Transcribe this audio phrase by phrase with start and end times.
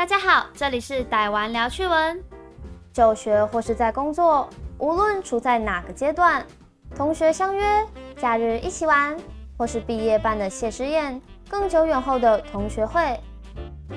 [0.00, 2.24] 大家好，这里是逮玩聊趣闻。
[2.90, 6.42] 就学或是在工作，无论处在哪个阶段，
[6.96, 9.14] 同学相约假日一起玩，
[9.58, 13.20] 或是毕业办的谢师宴，更久远后的同学会，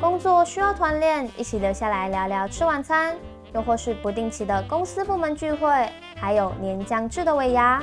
[0.01, 3.15] 工作需要团练，一起留下来聊聊吃晚餐，
[3.53, 7.81] 又或是不定期的公司部门聚会，还有年将至的尾牙，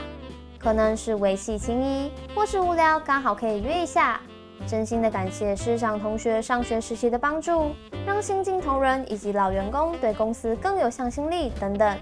[0.59, 4.21] 可能是维系情谊，或是无聊刚好可以约一下。
[4.66, 7.73] 真心的感谢师长同学上学时期的帮助，
[8.06, 11.98] 让新进同仁以及老员工对公司更有向心力等等。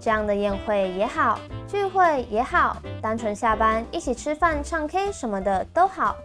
[0.00, 6.16] 这样的宴会也好，聚会也好，单纯下班一起吃饭、唱 K 什么的都好，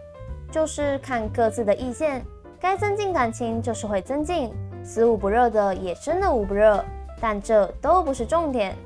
[0.50, 2.24] 就是看各自的意见。
[2.60, 6.84] 该增进感情就是会增进，死无不热的也真的无不热，
[7.20, 8.76] 但这都不是重点。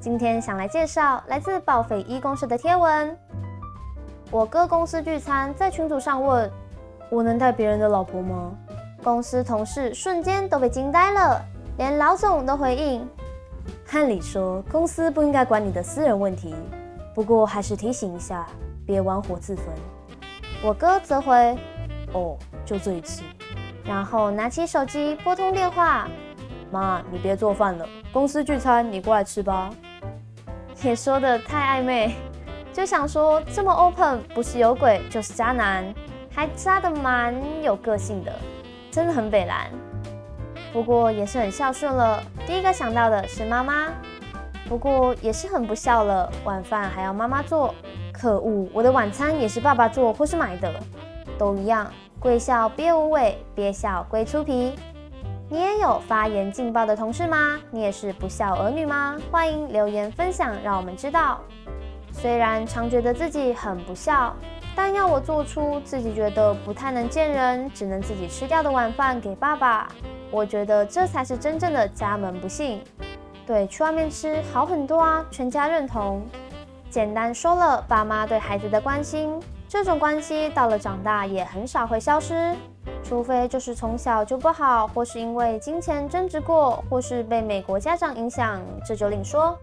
[0.00, 3.14] 今天想来介绍来自报废一公司的贴文。
[4.30, 6.50] 我哥公司聚餐，在群组上问
[7.08, 8.52] ：“我能带别人的老婆吗？”
[9.02, 11.40] 公司同事瞬间都被惊呆了，
[11.78, 13.08] 连老总都回应
[13.92, 16.54] ：“按理说，公司不应该管你的私人问题，
[17.14, 18.46] 不过还是提醒一下，
[18.84, 19.64] 别玩火自焚。”
[20.62, 21.56] 我哥则回
[22.12, 22.36] ：“哦，
[22.66, 23.22] 就这一次。”
[23.82, 26.06] 然后拿起手机拨通电话
[26.70, 29.70] ：“妈，你别做饭了，公司聚餐，你过来吃吧。”
[30.84, 32.14] 也说的太暧昧。
[32.78, 35.92] 就想说这么 open，不是有鬼就是渣男，
[36.32, 38.32] 还渣的蛮有个性的，
[38.88, 39.68] 真的很北蓝。
[40.72, 43.88] 不过也是很孝顺了，第一个想到的是妈妈。
[44.68, 47.74] 不过也是很不孝了，晚饭还要妈妈做。
[48.12, 50.72] 可恶，我的晚餐也是爸爸做或是买的，
[51.36, 51.84] 都一样。
[52.20, 54.72] 贵孝别无尾，别笑归粗皮。
[55.48, 57.58] 你也有发言劲爆的同事吗？
[57.72, 59.16] 你也是不孝儿女吗？
[59.32, 61.40] 欢迎留言分享，让我们知道。
[62.20, 64.34] 虽然常觉得自己很不孝，
[64.74, 69.88] 但要我做出自己觉得不太能见人、只能自己吃掉的晚饭给爸爸，
[70.28, 72.82] 我觉得这才是真正的家门不幸。
[73.46, 76.20] 对，去外面吃好很多啊，全家认同。
[76.90, 82.52] 简单说了，爸妈对孩子的关心，这种关系到了长大也很少会消失，
[83.04, 89.56] 除非就是从小就不好，或是因为金钱争执过，或是被美国家长影响，这就另说。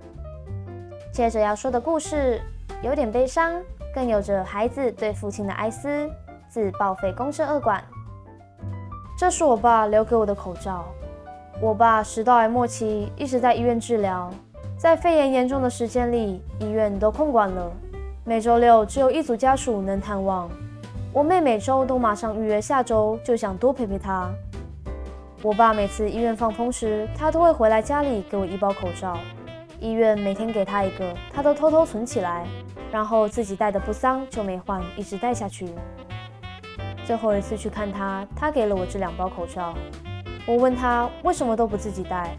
[1.16, 2.42] 接着要说的故事
[2.82, 3.54] 有点悲伤，
[3.94, 6.10] 更有着孩子对父亲的哀思。
[6.50, 7.82] 自报废公社二馆，
[9.18, 10.84] 这是我爸留给我的口罩。
[11.62, 14.30] 我爸食道癌末期，一直在医院治疗，
[14.78, 17.72] 在肺炎严重的时间里，医院都空馆了。
[18.26, 20.50] 每周六只有一组家属能探望。
[21.14, 24.30] 我妹每周都马上预约下周，就想多陪陪他。
[25.42, 29.18] 我爸每次医院放风时，他都会回来家里给我一包口罩。
[29.80, 32.46] 医院每天给他一个，他都偷偷存起来，
[32.92, 35.70] 然后自己戴的不脏就没换，一直戴下去。
[37.06, 39.74] 最后一次去看他，他给了我这两包口罩。
[40.46, 42.36] 我问他为什么都不自己戴，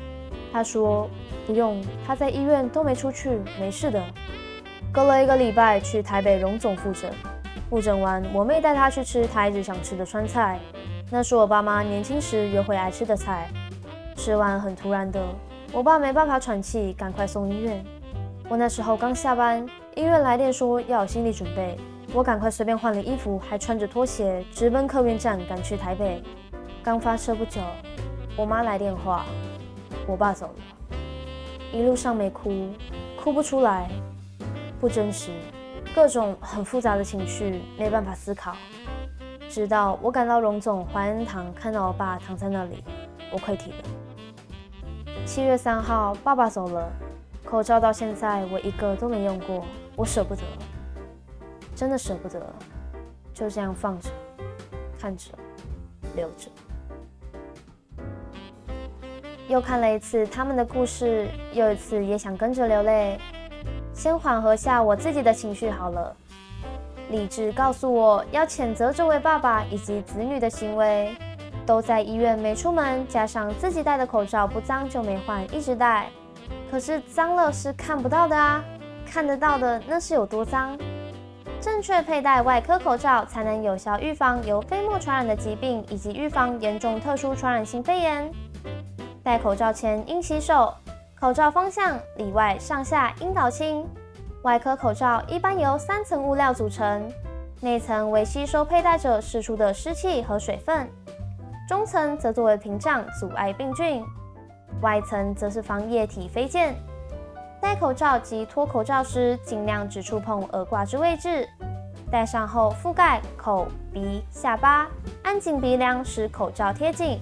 [0.52, 1.08] 他说
[1.46, 4.02] 不用，他在医院都没出去，没事的。
[4.92, 7.12] 隔了一个礼拜去台北荣总复诊，
[7.68, 10.58] 复诊完我妹带他去吃他一直想吃的川菜，
[11.10, 13.48] 那是我爸妈年轻时约会爱吃的菜。
[14.16, 15.20] 吃完很突然的。
[15.72, 17.84] 我爸没办法喘气，赶快送医院。
[18.48, 21.76] 我那时候刚下班，医院来电说要有心理准备。
[22.14, 26.22] 我赶快随便换了衣服，还穿着拖鞋，直奔客运站赶去台北。
[26.82, 27.60] 刚发车不久，
[28.36, 29.26] 我妈来电话，
[30.06, 30.96] 我爸走了。
[31.72, 32.68] 一路上没哭，
[33.20, 33.90] 哭不出来，
[34.80, 35.32] 不真实，
[35.94, 38.54] 各种很复杂的情绪，没办法思考。
[39.48, 42.84] 直到我赶到荣总怀恩堂，看到我爸躺在那里，
[43.32, 44.05] 我溃体了。
[45.26, 46.88] 七月三号，爸爸走了，
[47.44, 49.66] 口罩到现在我一个都没用过，
[49.96, 50.42] 我舍不得，
[51.74, 52.40] 真的舍不得，
[53.34, 54.08] 就这样放着，
[55.00, 55.32] 看着，
[56.14, 56.48] 留着。
[59.48, 63.18] 又看了一次他们的故事，又一次也想跟着流泪，
[63.92, 66.16] 先缓和下我自己的情绪好了。
[67.10, 71.16] 理智告诉我要谴责这位爸爸以及子女的行为。
[71.66, 76.08] 都在医院没出门，加上自己戴的口罩不脏就没换，一直戴。
[76.70, 78.64] 可是脏了是看不到的啊，
[79.04, 80.78] 看得到的那是有多脏。
[81.60, 88.30] 正确佩戴外科口罩，才能有效预防由飞沫传染的疾病，以及预防严重特殊传染性肺炎。
[89.24, 90.72] 戴口罩前应洗手，
[91.18, 93.84] 口罩方向里外上下应倒清。
[94.42, 97.10] 外科口罩一般由三层物料组成，
[97.60, 100.88] 内层为吸收佩戴者释出的湿气和水分。
[101.66, 104.00] 中层则作为屏障，阻碍病菌；
[104.82, 106.74] 外层则是防液体飞溅。
[107.60, 111.48] 戴口罩及脱口罩时，尽量只触碰耳挂之位置。
[112.08, 114.86] 戴上后覆盖口、鼻、下巴，
[115.24, 117.20] 按紧鼻梁，使口罩贴紧。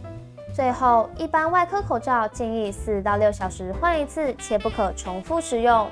[0.55, 5.89] 最后，一般外科口罩建议四到六小时换一次，且不可重复使用。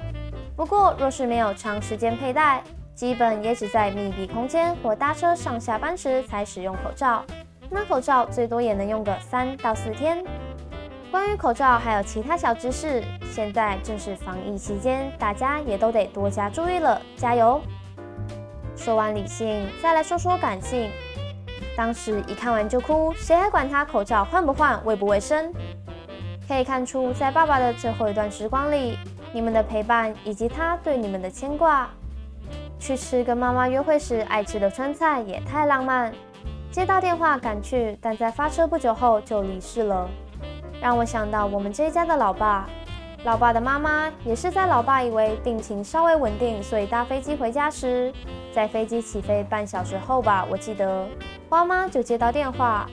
[0.54, 2.62] 不过，若是没有长时间佩戴，
[2.94, 7.24] 基本也只在密闭空间或搭车上下班时才使用口罩。
[7.74, 10.22] 那口罩最多也能用个三到四天。
[11.10, 13.02] 关于口罩还有其他小知识，
[13.32, 17.60] 现在正是防疫期间，大家也都得多加注意了，加油！
[18.76, 20.90] 说完理性，再来说说感性。
[21.74, 25.50] 当时一看完就哭，谁还管他口罩换不换、卫不卫生？
[26.46, 28.98] 可以看出，在爸爸的最后一段时光里，
[29.32, 31.88] 你们的陪伴以及他对你们的牵挂。
[32.78, 36.12] 去吃跟妈妈约会时爱吃的川菜也太浪漫。
[36.72, 40.08] 接到电话赶去，但在发车不久后就离世了，
[40.80, 42.66] 让我想到我们这一家的老爸。
[43.24, 48.10] 老爸的妈妈也是在老爸以为病情稍微稳定，所以搭飞机回家时，
[48.54, 51.06] 在飞机起飞半小时后吧，我记得
[51.50, 52.88] 花妈就接到电话，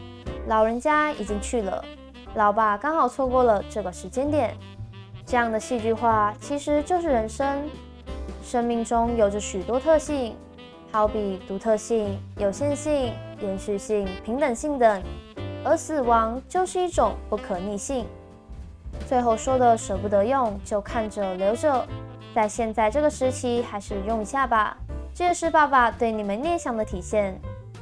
[0.48, 1.82] 老人家已经去了，
[2.36, 4.54] 老爸刚好错过了这个时间点。
[5.26, 7.64] 这样的戏剧化其实就是人生，
[8.44, 10.36] 生命中有着许多特性，
[10.92, 15.04] 好比独特性、有限性、延续性、平等性等，
[15.64, 18.06] 而死亡就是一种不可逆性。
[19.08, 21.86] 最后说的舍不得用，就看着留着，
[22.34, 24.78] 在现在这个时期还是用一下吧。
[25.14, 27.40] 这也是爸爸对你们念想的体现。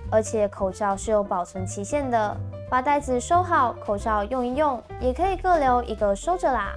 [0.10, 2.38] 而且口罩是有保存期限的，
[2.70, 6.72] 把袋子收好，口罩用一用，也可以各留一个收着啦。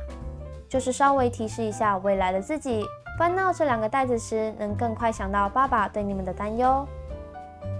[0.68, 2.84] 就是稍微提示一下未来的自己，
[3.16, 6.84] 翻到这两个袋子时，能更快想到爸爸对你们的担忧。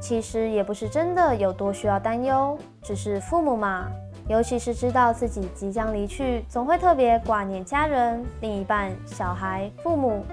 [0.01, 3.87] 其实也不是真的有多需要担忧，只是父母嘛。
[4.29, 10.25] 尤其是知道自己即将离去，总会特别挂念家人、另一半、小孩、父母。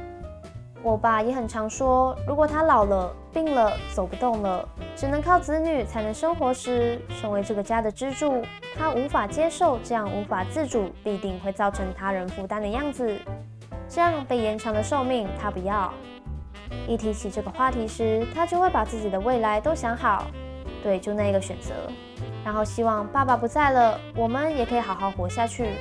[0.83, 8.43] 我爸也很常说，如果他老了、病了、走不动了，只能靠子女才能生活时，身为这个家的支柱，
[8.77, 13.17] 他无法接受这样无法自主、必定会造成他人负担的样子。
[13.89, 15.91] 这样被延长的寿命，他不要。
[16.87, 20.27] 一提起这个话题时，他就会把自己的未来都想好，
[20.83, 21.73] 对，就那个选择。
[22.43, 25.71] 然后希望爸爸不在了，我们也可以好好活下去。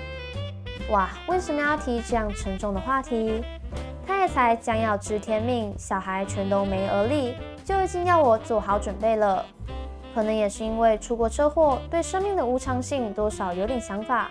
[0.90, 3.42] 哇，为什么要提这样沉重的话题？
[4.06, 7.34] 他也才将要知天命，小孩全都没而立，
[7.64, 9.44] 就已经要我做好准备了。
[10.14, 14.30] 可能也是因为出过车祸，对生命的无常性多少有点想法，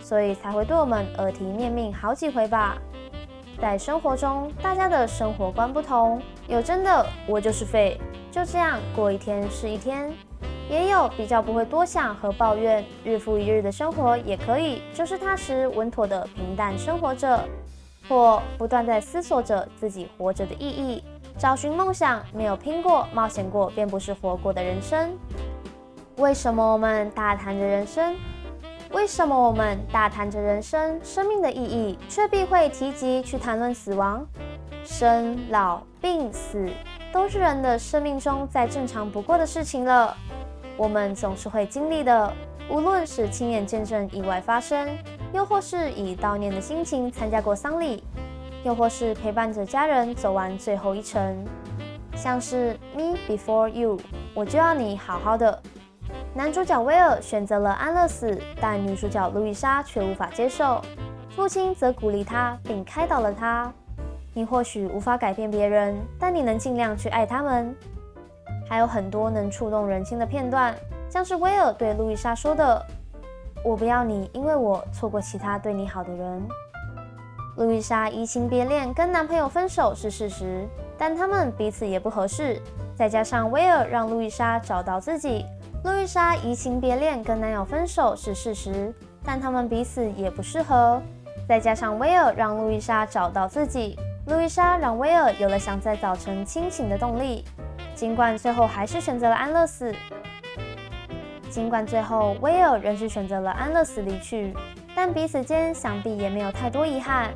[0.00, 2.76] 所以才会对我们耳提面命好几回吧。
[3.60, 10.12] 在生活中，大家的生活观不同，有真的我就是废，就这样过一天是一天。
[10.70, 17.44] 也有比较不会多想和抱怨，日复一日的生活也可以，就是踏实稳妥的平淡生活着，
[18.08, 21.04] 或不断在思索着自己活着的意义，
[21.36, 22.22] 找寻梦想。
[22.32, 25.16] 没有拼过、冒险过，便不是活过的人生。
[26.16, 28.14] 为什么我们大谈着人生？
[28.94, 34.24] 为什么我们大谈着人生、生命的意义，却必会提及去谈论死亡？
[34.84, 36.70] 生老病死，
[37.12, 40.16] 都是人的生命中再正常不过的事情了。
[40.76, 42.32] 我们总是会经历的，
[42.70, 44.96] 无论是亲眼见证意外发生，
[45.32, 48.04] 又或是以悼念的心情参加过丧礼，
[48.62, 51.44] 又或是陪伴着家人走完最后一程。
[52.14, 53.98] 像是 Me Before You，
[54.34, 55.60] 我就要你好好的。
[56.36, 60.82] 男主角威尔选择了安乐死，但女主角路易莎却无法接受。
[61.30, 63.72] 父亲则鼓励他，并开导了他。
[64.32, 67.72] 你或许无法改变别人，但你能尽量去爱他们。
[68.68, 70.74] 还有很多能触动人心的片段，
[71.08, 72.84] 像是威尔对路易莎说的
[73.64, 76.42] ：“我不要你，因为我错过其他对你好的人。”
[77.58, 80.66] 路易莎移情别恋，跟男朋友分手是事实，
[80.98, 82.60] 但他们彼此也不合适。
[82.96, 85.46] 再加上威尔让路易莎找到自己，
[85.84, 88.90] 路易莎移情别恋，跟男友分手是事实，
[89.22, 90.98] 但他们彼此也不适合。
[91.46, 93.94] 再加上威尔让路易莎找到自己，
[94.26, 97.44] 路易莎让威尔有了想在早晨清醒的动力。
[97.94, 99.94] 尽管最后还是选择了安乐死，
[101.50, 104.54] 尽管最后威尔仍是选择了安乐死离去，
[104.96, 107.30] 但彼此间想必也没有太多遗憾，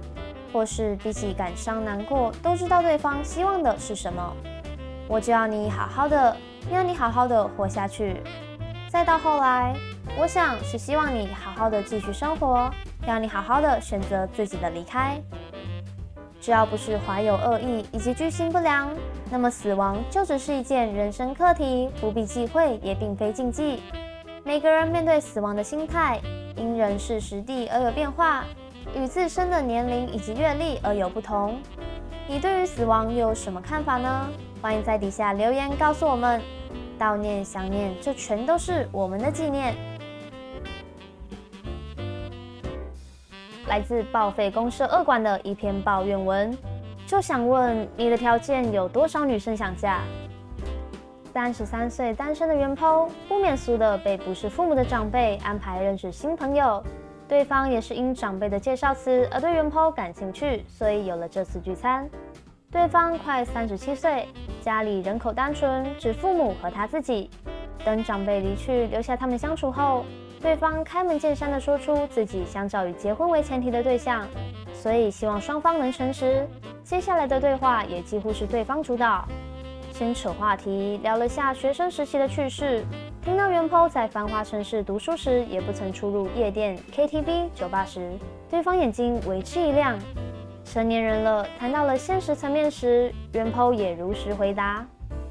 [0.54, 4.34] 或是比起感伤难过，都知道对方希望的是什么。
[5.06, 6.34] 我就要你好好的，
[6.70, 8.22] 要你好好的活下去。
[8.88, 9.74] 再到后来，
[10.18, 12.70] 我想是希望你好好的继续生活，
[13.06, 15.20] 要你好好的选择自己的离开。
[16.40, 18.88] 只要不是怀有恶意以及居心不良。
[19.30, 23.82] 那么死亡就只是一件人生课题，不必忌讳，也并非禁忌。
[24.44, 26.18] 每个人面对死亡的心态，
[26.56, 28.44] 因人事时地而有变化，
[28.96, 31.60] 与自身的年龄以及阅历而有不同。
[32.26, 34.30] 你对于死亡又有什么看法呢？
[34.60, 36.40] 欢迎在底下留言告诉我们。
[36.98, 39.72] 悼念、想念，这全都是我们的纪念。
[43.68, 46.56] 来自报废公社二馆的一篇抱怨文，
[47.06, 50.00] 就想问你的条件有多少女生想嫁？
[51.32, 56.82] 三十三岁单身的袁抛，不免俗的被不是父母的长辈安排认识新朋友，
[57.28, 62.10] 对方也是因长辈的介绍词而对袁抛感兴趣，所以有了这次聚餐。
[62.70, 64.28] 对方快三十七岁，
[64.60, 67.30] 家里人口单纯，只父母和他自己。
[67.82, 70.04] 等长辈离去，留下他们相处后，
[70.42, 74.26] 对方开门见山的说出自己想找以结婚为前提的对象，
[74.74, 76.46] 所以希望双方能诚实。
[76.84, 79.26] 接下来的对话也几乎是对方主导，
[79.90, 82.84] 先扯话题，聊了下学生时期的趣事。
[83.24, 88.12] 听到元抛在繁华城市读书时，也不曾出入夜店、KTV、酒吧时，
[88.50, 89.98] 对方眼睛为之一亮。
[90.70, 94.84] 成年人了，谈到了现实层面时，元抛也如实回答。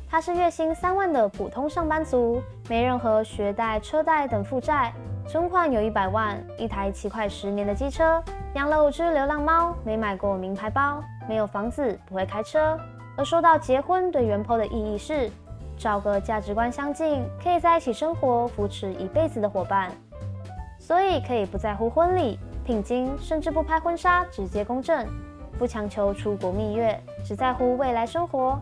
[0.10, 4.92] 他是月薪三万的普通上班族，没任何学贷、车贷等负债，
[5.28, 8.22] 存款有一百万，一台骑快十年的机车，
[8.56, 12.76] 养了五只流浪猫，没买过名牌包，没有房子，不会开车。
[13.16, 15.30] 而说到结婚对元抛的意义是，
[15.78, 19.92] 找个价值观相近，可以在一起生活、扶持一辈子的伙伴，
[20.80, 25.08] 所以可以不在乎婚礼、聘金，甚至不拍婚纱，直接公证。
[25.58, 28.60] 不强求出国蜜月，只在乎未来生活。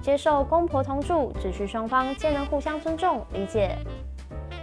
[0.00, 3.76] 接受公婆同住，只需双方皆能互相尊重理解。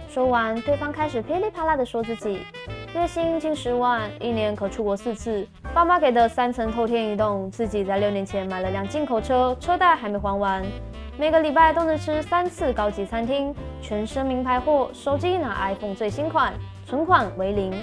[0.08, 2.40] 说完，对方开始噼里啪啦的说自己
[2.94, 10.64] 月薪近十万，一年可出国四次，爸妈给的三层透天一栋，自己在六年前买了辆进口车，车贷还没还完。
[11.18, 16.54] 每个礼拜都能吃三次高级餐厅，全身名牌货，手机拿 iPhone 最新款，
[16.86, 17.74] 存款为零。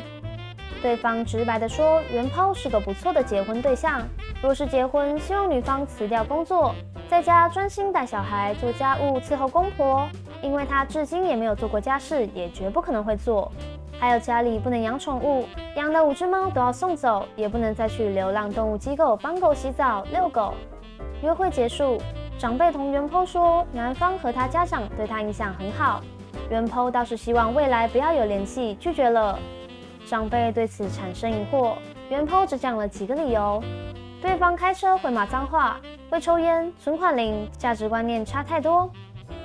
[0.84, 4.02] 对方直白的说，元抛是个不错的结婚对象。
[4.42, 6.76] 若是结婚，希望女方辞掉工作，
[7.10, 10.06] 在家专心带小孩、做家务、伺候公婆。
[10.42, 13.50] 因为他至今也没有做过家事，也绝不可能会做。
[13.98, 15.48] 还有家里不能养宠物，
[15.78, 20.54] 养的五只猫都要送走，也不能再去流浪动物机构帮狗洗澡、遛狗。
[21.22, 21.98] 约会结束，
[22.38, 26.02] 长辈同元抛说，男方和他家长对他印象很好。
[26.50, 29.40] 元抛倒是希望未来不要有联系，拒绝了。
[30.06, 31.74] 长辈对此产生疑惑，
[32.10, 33.64] 元抛只讲了几个理由：
[34.22, 35.80] 对方开车会骂脏话，
[36.10, 38.90] 会抽烟，存款零，价值观念差太多。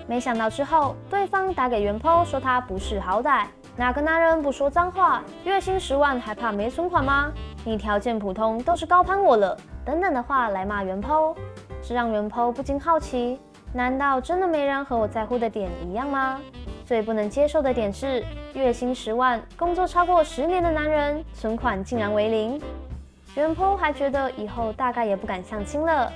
[0.06, 3.46] 没想到之后，对方打给元抛说他不识好歹，
[3.76, 5.22] 哪个男人不说脏话？
[5.44, 7.32] 月薪十万还怕没存款吗？
[7.64, 11.34] 你条件普通都是高攀我了，等等的话来骂元抛，
[11.82, 13.38] 这让元抛不禁好奇：
[13.72, 16.40] 难道真的没人和我在乎的点一样吗？
[16.88, 22.58] 最不能接受的点是，月薪十万、工作超过十年的男人，存款竟然为零。
[23.34, 26.10] 袁坡还觉得以后大概也不敢相亲了。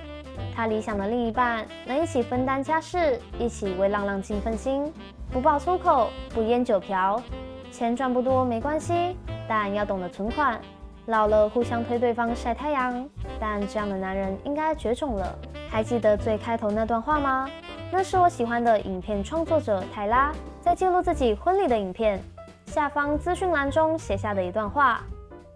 [0.56, 4.90] 他理想的另一半能一起分担家事，一起为浪浪尽份心，
[5.30, 7.22] 不爆粗口，不烟酒嫖，
[7.70, 9.14] 钱赚不多没关系，
[9.46, 10.58] 但要懂得存款。
[11.04, 13.06] 老了互相推对方晒太阳，
[13.38, 15.38] 但这样的男人应该绝种了。
[15.68, 17.46] 还记得最开头那段话吗？
[17.94, 20.32] 那是我喜欢的影片创作者泰拉。
[20.62, 22.18] 在记录自己婚礼的影片
[22.64, 25.02] 下方资讯栏中写下的一段话，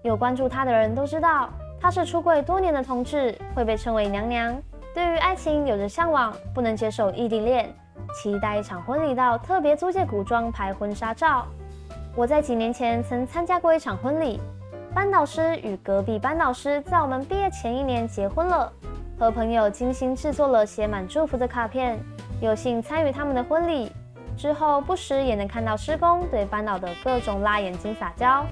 [0.02, 1.48] 有关注他的人都知道，
[1.80, 4.54] 他是出柜多年的同志，会被称为娘娘。
[4.94, 7.74] 对于爱情有着向往，不能接受异地恋，
[8.14, 11.46] 期待一场婚礼到特别租借古装拍婚纱照。
[12.14, 14.38] 我在几年前曾参加过一场婚礼，
[14.94, 18.70] 班导师与隔壁班导师在我们毕业前一年结婚了，
[19.18, 21.98] 和朋友精心制作了写满祝福的卡片，
[22.40, 23.90] 有幸参与他们的婚礼。
[24.36, 28.44] 之后不时也能看到施工对班导的各种辣眼睛撒娇，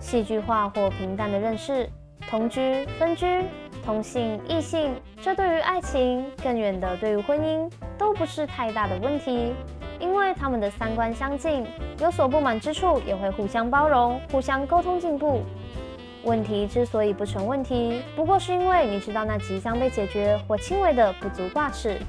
[0.00, 1.88] 戏剧化或平淡的认识，
[2.28, 3.44] 同居、分居、
[3.84, 9.54] 同性、异性，这对于爱情更远的对于婚姻都不是太大的问题，
[10.00, 11.64] 因为他们的三观相近，
[12.00, 15.42] 有所不满之处也会互相包容、互相沟通进步。
[16.24, 22.00] 问题之所以不成问题，不过是因为你知道那即将被解决或轻微的不足挂齿。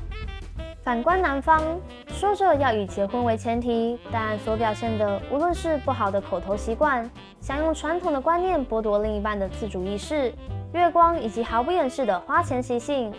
[0.87, 1.61] 反观男方，
[2.07, 10.33] 说着要以结婚为前提，但所表现的无论是不好的口头习惯，想用传统的观念剥夺另一半的自主意识，
[10.71, 13.13] 月光以及毫不掩饰的花钱习性，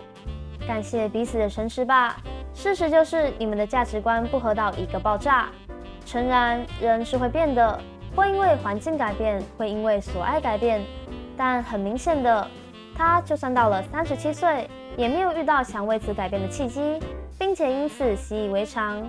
[0.67, 2.17] 感谢彼此的诚实吧。
[2.55, 5.51] 事实就是你们的价值观不合到一个爆炸。
[6.07, 7.79] 诚然，人是会变的，
[8.17, 10.81] 会因为环境改变，会因为所爱改变，
[11.37, 12.49] 但很明显的，
[12.97, 16.99] 他就算到了三十七岁，也没有遇到想为此改变的契机。
[17.39, 19.09] 并且因此习以为常，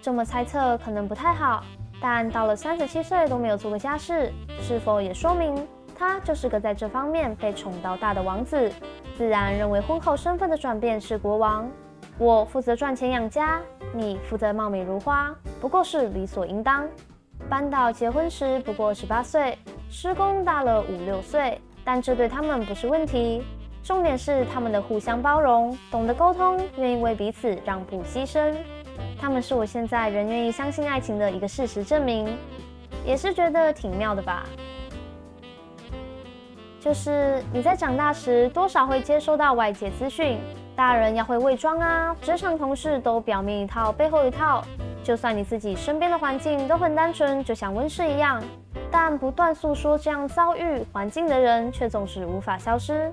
[0.00, 1.64] 这么猜测可能不太好。
[2.00, 4.30] 但到了三十七岁都没有做过家事，
[4.60, 5.66] 是否也说明
[5.96, 8.70] 他就是个在这方面被宠到大的王子？
[9.16, 11.70] 自然认为婚后身份的转变是国王。
[12.18, 13.60] 我负责赚钱养家，
[13.94, 16.86] 你负责貌美如花，不过是理所应当。
[17.48, 23.42] 班导结婚时不过十八岁，师公大了五六岁，但这对他们不是问题。
[23.84, 28.56] 重点是他们的互相包容，懂得沟通，愿意为彼此让步牺牲。
[29.20, 32.34] 他们是我现在仍愿意相信爱情的一个事实证明，
[33.04, 34.44] 也是觉得挺妙的吧。
[36.80, 40.38] 就是你在长大时，多少会接收到外界资讯，
[40.74, 44.64] 大人要会伪装啊，职场同事都表面一套，背后一套。
[45.02, 48.42] 就算你自己身边的环境都很单纯，就像温室一样，
[48.90, 53.12] 但不断诉说这样遭遇环境的人，却总是无法消失。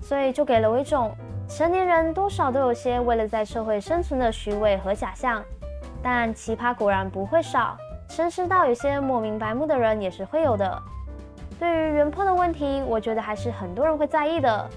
[0.00, 1.14] 所以就给了我一种
[1.48, 5.42] 成年人多少都有些为了在社会生存的虚伪和假象，
[6.02, 7.76] 但奇葩果然不会少，
[8.08, 10.82] 诚实到有些莫名白目的人也是会有的。
[11.58, 14.68] 对于原破的问题，我觉得还是很多人会在意的。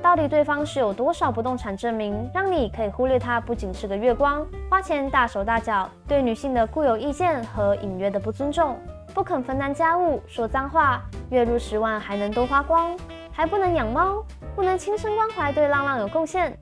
[0.00, 8.76] 到底对方是有多少不动产证明，让你可以忽略他不仅是个月光，花钱大手大脚，对女性的固有意见和隐约的不尊重，
[9.14, 12.96] 不肯分担家务，说脏话，月入十万还能都花光，
[13.32, 14.24] 还不能养猫。
[14.54, 16.54] 不能亲身关怀，对浪浪有贡献。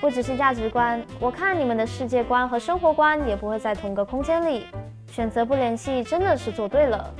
[0.00, 4.66] 不只是价值观，我看你们的世界观和生活观也不会在同个空间里。
[5.10, 7.12] 选择不联系，真的是做对了。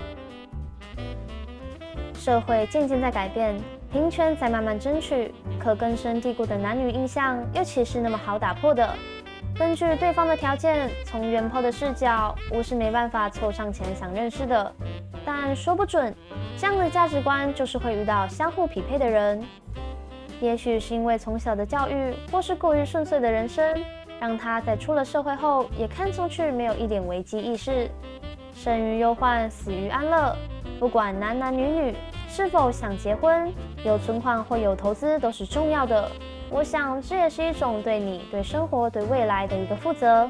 [2.14, 3.60] 社会渐渐在改变，
[3.90, 8.88] 平权在慢慢争取，可根深蒂固的男女印象又岂是那么好打破的？
[9.56, 14.72] 根据对方的条件，从原抛的视角，我是没办法凑上前想认识的。
[15.24, 16.14] 但说不准，
[16.56, 19.42] 这样的价值观就是会遇到相互匹配的人。
[20.40, 23.75] 也许是因为从小的教育，或是过于顺遂的人生，
[24.20, 27.90] 让他在出了社会后，也看出去没有一点危机意识。
[28.52, 30.37] 生于忧患，死于安乐。
[30.78, 31.94] 不管男男女女，
[32.28, 33.52] 是否想结婚，
[33.84, 36.11] 有存款或有投资都是重要的。
[36.50, 40.28] 我想这也是一种对你、对生活、对未来的一个负责。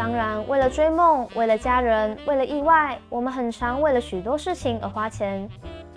[0.00, 5.46] 当然，为了追梦，为了家人，为了意外，我们很常为了许多事情而花钱。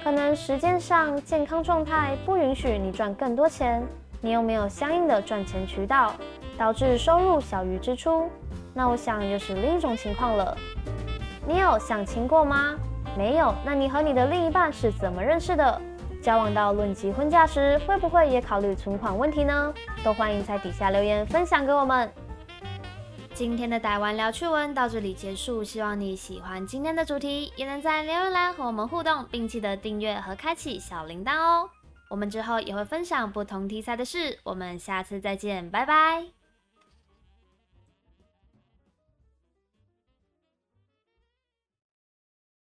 [0.04, 3.82] 可能时间上、健康状态不允许你赚更多钱，
[4.20, 6.12] 你又没有相应的赚钱渠道，
[6.58, 8.30] 导致收入小于支出，
[8.74, 10.58] 那我想又是另一种情况了。
[11.48, 12.76] 你有想清过吗？
[13.18, 13.56] 没有？
[13.64, 15.82] 那你和你的另一半是怎么认识的？
[16.22, 19.74] 交往到论及婚嫁时，会不会也考虑存款问题呢？
[20.04, 22.12] 都欢迎在底下留言分享给我们。
[23.36, 31.68] 今天的台湾聊趣闻到这里结束，希望你喜欢今天的主题，也能在留言栏和我们互动，并记得订阅和开启小铃铛哦。
[32.10, 36.43] 我们之后也会分享不同题材的事，我们下次再见，拜拜。